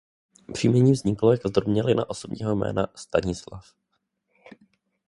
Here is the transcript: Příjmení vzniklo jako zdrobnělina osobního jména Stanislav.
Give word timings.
Příjmení 0.53 0.91
vzniklo 0.91 1.31
jako 1.31 1.47
zdrobnělina 1.49 2.09
osobního 2.09 2.55
jména 2.55 2.87
Stanislav. 2.95 3.65